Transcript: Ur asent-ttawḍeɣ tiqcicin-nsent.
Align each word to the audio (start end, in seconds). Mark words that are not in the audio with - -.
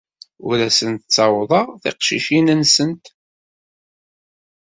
Ur 0.47 0.57
asent-ttawḍeɣ 0.67 1.67
tiqcicin-nsent. 1.81 3.05